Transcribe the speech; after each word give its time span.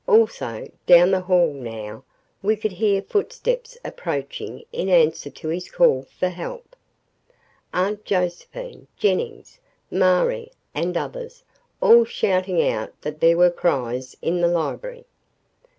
Also, 0.07 0.67
down 0.87 1.11
the 1.11 1.19
hall, 1.21 1.53
now, 1.53 2.03
we 2.41 2.55
could 2.55 2.71
hear 2.71 3.03
footsteps 3.03 3.77
approaching 3.85 4.63
in 4.71 4.89
answer 4.89 5.29
to 5.29 5.49
his 5.49 5.69
call 5.69 6.07
for 6.17 6.27
help 6.29 6.75
Aunt 7.71 8.03
Josephine, 8.03 8.87
Jennings, 8.97 9.59
Marie, 9.91 10.49
and 10.73 10.97
others, 10.97 11.43
all 11.81 12.03
shouting 12.03 12.67
out 12.67 12.99
that 13.03 13.19
there 13.19 13.37
were 13.37 13.51
cries 13.51 14.17
in 14.23 14.41
the 14.41 14.47
library. 14.47 15.05